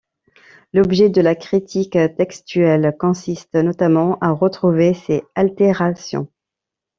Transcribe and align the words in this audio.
L'objet 0.73 1.09
de 1.11 1.21
la 1.21 1.35
critique 1.35 1.95
textuelle 2.17 2.95
consiste 2.97 3.53
notamment 3.53 4.17
à 4.17 4.31
retrouver 4.31 4.95
ces 4.95 5.21
altérations. 5.35 6.27